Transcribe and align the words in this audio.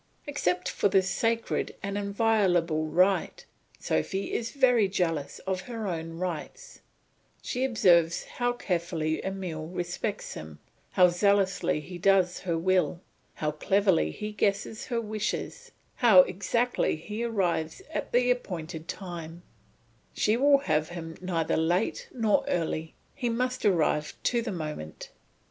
Except 0.25 0.67
for 0.67 0.89
this 0.89 1.07
sacred 1.11 1.75
and 1.83 1.95
inviolable 1.95 2.87
right, 2.87 3.45
Sophy 3.77 4.33
is 4.33 4.49
very 4.49 4.87
jealous 4.87 5.37
of 5.45 5.61
her 5.69 5.85
own 5.87 6.13
rights; 6.17 6.79
she 7.43 7.63
observes 7.63 8.23
how 8.23 8.51
carefully 8.51 9.23
Emile 9.23 9.67
respects 9.67 10.33
them, 10.33 10.57
how 10.93 11.07
zealously 11.07 11.79
he 11.81 11.99
does 11.99 12.39
her 12.39 12.57
will; 12.57 12.99
how 13.35 13.51
cleverly 13.51 14.09
he 14.09 14.31
guesses 14.31 14.87
her 14.87 14.99
wishes, 14.99 15.69
how 15.97 16.21
exactly 16.21 16.95
he 16.95 17.23
arrives 17.23 17.83
at 17.93 18.11
the 18.11 18.31
appointed 18.31 18.87
time; 18.87 19.43
she 20.15 20.35
will 20.35 20.57
have 20.57 20.89
him 20.89 21.15
neither 21.21 21.55
late 21.55 22.09
nor 22.11 22.43
early; 22.47 22.95
he 23.13 23.29
must 23.29 23.63
arrive 23.67 24.15
to 24.23 24.41
the 24.41 24.51
moment. 24.51 25.11